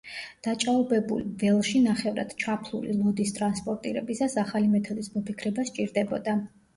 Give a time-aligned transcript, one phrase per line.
[0.45, 6.35] დაჭაობებულ ველში ნახევრად ჩაფლული ლოდის ტრანსპორტირებას ახალი მეთოდის მოფიქრება სჭირდებოდა.